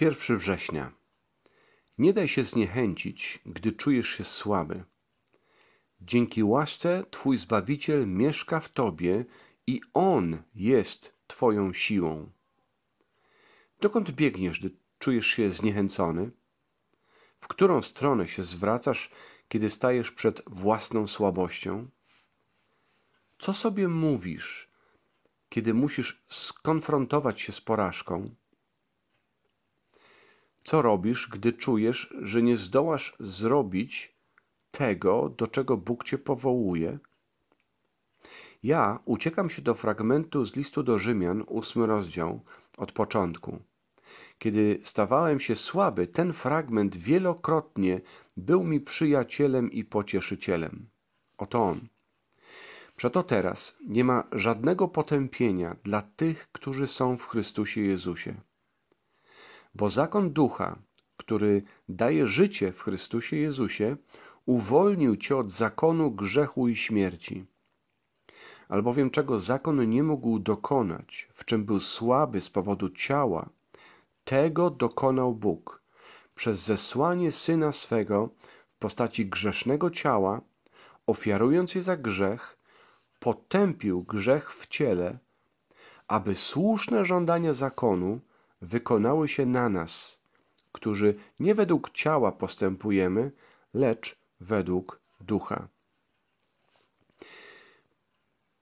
[0.00, 0.92] 1 września.
[1.98, 4.84] Nie daj się zniechęcić, gdy czujesz się słaby.
[6.00, 9.24] Dzięki łasce Twój Zbawiciel mieszka w Tobie
[9.66, 12.30] i On jest Twoją siłą.
[13.80, 16.30] Dokąd biegniesz, gdy czujesz się zniechęcony?
[17.40, 19.10] W którą stronę się zwracasz,
[19.48, 21.88] kiedy stajesz przed własną słabością?
[23.38, 24.70] Co sobie mówisz,
[25.48, 28.34] kiedy musisz skonfrontować się z porażką?
[30.64, 34.14] Co robisz, gdy czujesz, że nie zdołasz zrobić
[34.70, 36.98] tego, do czego Bóg cię powołuje?
[38.62, 42.40] Ja uciekam się do fragmentu z listu do Rzymian, ósmy rozdział,
[42.76, 43.62] od początku.
[44.38, 48.00] Kiedy stawałem się słaby, ten fragment wielokrotnie
[48.36, 50.88] był mi przyjacielem i pocieszycielem.
[51.38, 51.88] Oto on.
[52.96, 58.34] Przeto teraz nie ma żadnego potępienia dla tych, którzy są w Chrystusie Jezusie.
[59.74, 60.78] Bo zakon ducha,
[61.16, 63.96] który daje życie w Chrystusie Jezusie,
[64.46, 67.44] uwolnił cię od zakonu grzechu i śmierci.
[68.68, 73.48] Albowiem czego zakon nie mógł dokonać, w czym był słaby z powodu ciała,
[74.24, 75.82] tego dokonał Bóg
[76.34, 78.28] przez zesłanie Syna swego
[78.68, 80.40] w postaci grzesznego ciała,
[81.06, 82.56] ofiarując je za grzech,
[83.20, 85.18] potępił grzech w ciele,
[86.08, 88.20] aby słuszne żądania zakonu
[88.64, 90.18] wykonały się na nas,
[90.72, 93.32] którzy nie według ciała postępujemy,
[93.74, 95.68] lecz według ducha.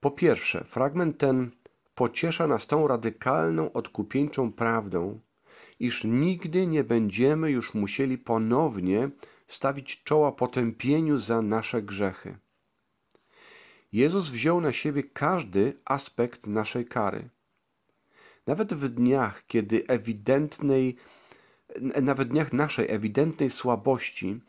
[0.00, 1.50] Po pierwsze, fragment ten
[1.94, 5.20] pociesza nas tą radykalną, odkupieńczą prawdą,
[5.80, 9.10] iż nigdy nie będziemy już musieli ponownie
[9.46, 12.38] stawić czoła potępieniu za nasze grzechy.
[13.92, 17.28] Jezus wziął na siebie każdy aspekt naszej kary.
[18.46, 20.96] Nawet w dniach, kiedy ewidentnej,
[22.02, 24.40] nawet dniach naszej ewidentnej słabości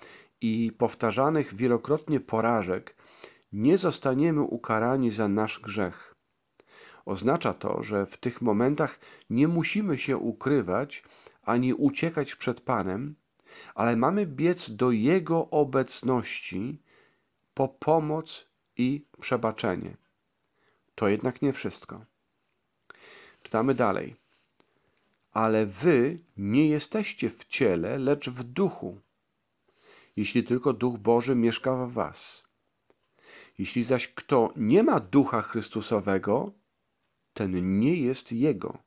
[0.41, 2.95] i powtarzanych wielokrotnie porażek,
[3.51, 6.15] nie zostaniemy ukarani za nasz grzech.
[7.05, 11.03] Oznacza to, że w tych momentach nie musimy się ukrywać
[11.41, 13.15] ani uciekać przed Panem,
[13.75, 16.81] ale mamy biec do Jego obecności
[17.53, 19.97] po pomoc i przebaczenie.
[20.95, 22.05] To jednak nie wszystko.
[23.43, 24.15] Czytamy dalej.
[25.31, 28.99] Ale wy nie jesteście w ciele, lecz w duchu,
[30.15, 32.43] jeśli tylko Duch Boży mieszka w was.
[33.57, 36.51] Jeśli zaś kto nie ma Ducha Chrystusowego,
[37.33, 38.77] ten nie jest Jego.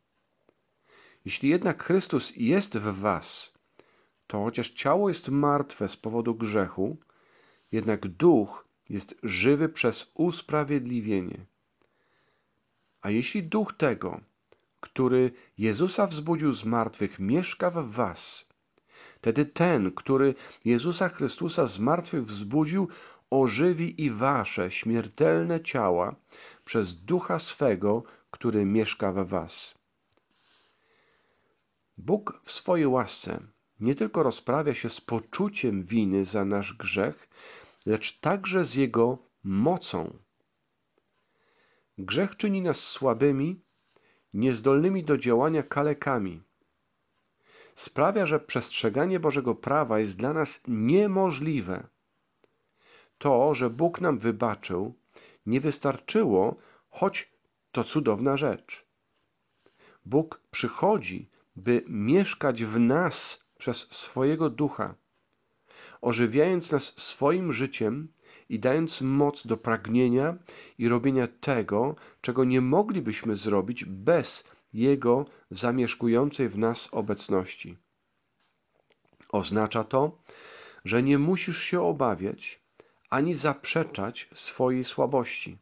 [1.24, 3.52] Jeśli jednak Chrystus jest w was,
[4.26, 6.96] to chociaż ciało jest martwe z powodu grzechu,
[7.72, 11.46] jednak duch jest żywy przez usprawiedliwienie.
[13.00, 14.20] A jeśli duch tego,
[14.81, 18.47] który Jezusa wzbudził z martwych, mieszka w was,
[19.14, 22.88] wtedy ten, który Jezusa Chrystusa z martwych wzbudził,
[23.31, 26.16] ożywi i wasze śmiertelne ciała
[26.65, 29.75] przez ducha swego, który mieszka we was.
[31.98, 33.41] Bóg w swojej łasce
[33.81, 37.28] nie tylko rozprawia się z poczuciem winy za nasz grzech,
[37.86, 40.19] lecz także z jego mocą.
[41.98, 43.60] Grzech czyni nas słabymi,
[44.34, 46.42] niezdolnymi do działania kalekami.
[47.75, 51.87] Sprawia, że przestrzeganie Bożego prawa jest dla nas niemożliwe.
[53.19, 54.94] To, że Bóg nam wybaczył,
[55.47, 56.56] nie wystarczyło,
[56.91, 57.32] choć
[57.72, 58.86] to cudowna rzecz.
[60.06, 64.94] Bóg przychodzi, by mieszkać w nas przez swojego ducha,
[66.00, 68.09] ożywiając nas swoim życiem
[68.48, 70.36] i dając moc do pragnienia
[70.78, 77.76] i robienia tego, czego nie moglibyśmy zrobić bez Jego zamieszkującej w nas obecności.
[79.28, 80.18] Oznacza to,
[80.84, 82.60] że nie musisz się obawiać
[83.10, 85.58] ani zaprzeczać swojej słabości.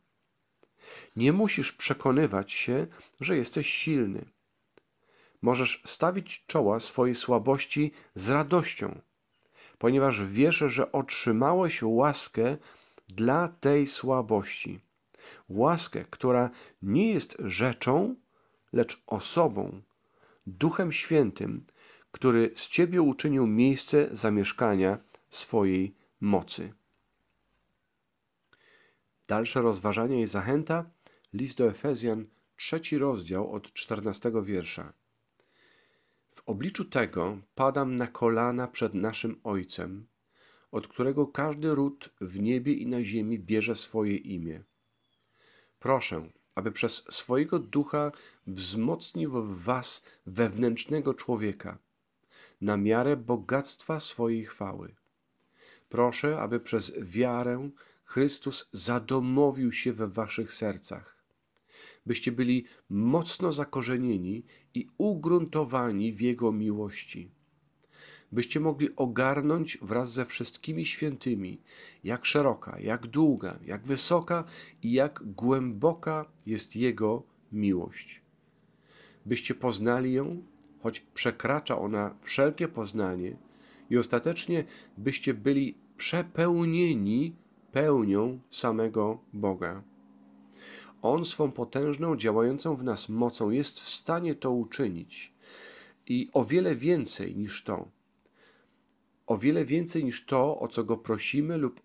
[1.16, 2.86] Nie musisz przekonywać się,
[3.20, 4.24] że jesteś silny.
[5.42, 9.00] Możesz stawić czoła swojej słabości z radością,
[9.84, 12.56] ponieważ wiesz, że otrzymałeś łaskę
[13.08, 14.80] dla tej słabości.
[15.48, 16.50] Łaskę, która
[16.82, 18.16] nie jest rzeczą,
[18.72, 19.82] lecz osobą,
[20.46, 21.66] Duchem Świętym,
[22.12, 24.98] który z Ciebie uczynił miejsce zamieszkania
[25.30, 26.72] swojej mocy.
[29.28, 30.90] Dalsze rozważanie i zachęta.
[31.32, 32.26] List do Efezjan,
[32.56, 34.92] trzeci rozdział od czternastego wiersza.
[36.34, 40.06] W obliczu tego padam na kolana przed naszym Ojcem,
[40.72, 44.62] od którego każdy ród w niebie i na ziemi bierze swoje imię.
[45.78, 48.12] Proszę, aby przez swojego ducha
[48.46, 51.78] wzmocnił w was wewnętrznego człowieka,
[52.60, 54.94] na miarę bogactwa swojej chwały.
[55.88, 57.70] Proszę, aby przez wiarę
[58.04, 61.13] Chrystus zadomowił się we waszych sercach,
[62.06, 64.42] byście byli mocno zakorzenieni
[64.74, 67.30] i ugruntowani w Jego miłości,
[68.34, 71.60] byście mogli ogarnąć wraz ze wszystkimi świętymi,
[72.04, 74.44] jak szeroka, jak długa, jak wysoka
[74.82, 77.22] i jak głęboka jest Jego
[77.52, 78.22] miłość.
[79.26, 80.42] Byście poznali ją,
[80.82, 83.36] choć przekracza ona wszelkie poznanie,
[83.90, 84.64] i ostatecznie
[84.98, 87.36] byście byli przepełnieni
[87.72, 89.82] pełnią samego Boga.
[91.04, 95.32] On swą potężną, działającą w nas mocą jest w stanie to uczynić
[96.06, 97.88] i o wiele więcej niż to.
[99.26, 101.80] O wiele więcej niż to, o co go prosimy lub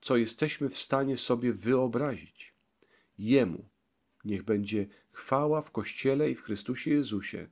[0.00, 2.54] co jesteśmy w stanie sobie wyobrazić.
[3.18, 3.64] Jemu
[4.24, 7.48] niech będzie chwała w Kościele i w Chrystusie Jezusie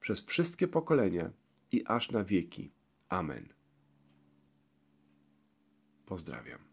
[0.00, 1.30] przez wszystkie pokolenia
[1.72, 2.72] i aż na wieki.
[3.08, 3.48] Amen.
[6.06, 6.69] Pozdrawiam.